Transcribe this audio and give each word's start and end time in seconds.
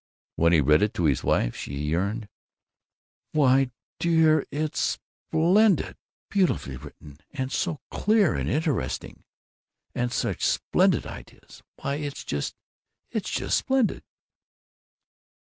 When 0.35 0.51
he 0.51 0.61
read 0.61 0.81
it 0.81 0.95
to 0.95 1.03
his 1.03 1.23
wife 1.23 1.55
she 1.55 1.75
yearned, 1.75 2.27
"Why, 3.33 3.69
dear, 3.99 4.47
it's 4.49 4.97
splendid; 5.29 5.95
beautifully 6.27 6.77
written, 6.77 7.19
and 7.29 7.51
so 7.51 7.81
clear 7.91 8.33
and 8.33 8.49
interesting, 8.49 9.23
and 9.93 10.11
such 10.11 10.43
splendid 10.43 11.05
ideas! 11.05 11.61
Why, 11.83 11.97
it's 11.97 12.23
just 12.23 12.55
it's 13.11 13.29
just 13.29 13.55
splendid!" 13.59 14.03